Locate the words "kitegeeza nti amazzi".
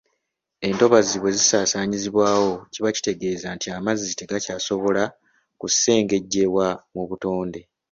2.95-4.07